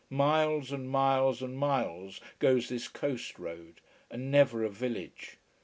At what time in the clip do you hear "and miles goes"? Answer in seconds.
1.43-2.69